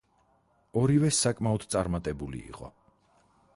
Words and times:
ორივე 0.83 1.11
საკმაოდ 1.17 1.67
წარმატებული 1.75 2.43
იყო. 2.53 2.73